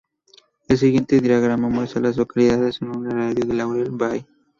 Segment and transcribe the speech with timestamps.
[0.67, 4.25] El siguiente diagrama muestra a las localidades en un radio de de Laurel Bay.